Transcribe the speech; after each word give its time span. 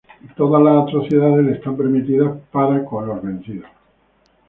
Todas 0.35 0.63
las 0.63 0.83
atrocidades 0.83 1.45
les 1.45 1.57
están 1.57 1.77
permitidas 1.77 2.35
para 2.51 2.83
con 2.83 3.07
los 3.07 3.21
vencidos. 3.21 3.69